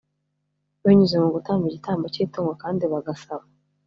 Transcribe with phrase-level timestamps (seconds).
[0.85, 3.45] Binyuze mu gutamba igitambo cy itungo kandi bagasaba